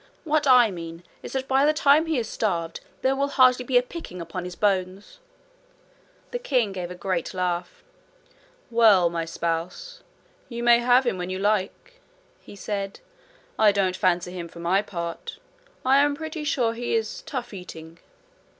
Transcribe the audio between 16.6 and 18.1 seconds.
he is tough eating.'